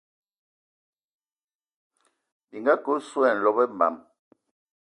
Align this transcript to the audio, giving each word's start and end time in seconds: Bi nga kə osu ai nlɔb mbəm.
Bi 2.49 2.57
nga 2.61 2.73
kə 2.83 2.89
osu 2.97 3.19
ai 3.25 3.33
nlɔb 3.35 3.57
mbəm. 3.73 3.95